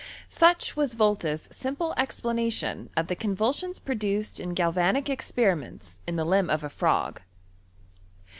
[0.29, 6.25] Such was Volta*s simple explanation of the con vulsions produced in galvanic experiments in the
[6.25, 7.21] limb of a frog.